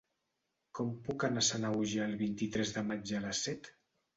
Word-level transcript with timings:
Com 0.79 0.87
puc 1.09 1.27
anar 1.27 1.43
a 1.45 1.47
Sanaüja 1.49 2.03
el 2.07 2.17
vint-i-tres 2.25 2.75
de 2.79 2.87
maig 2.89 3.17
a 3.21 3.25
les 3.29 3.47
set? 3.51 3.75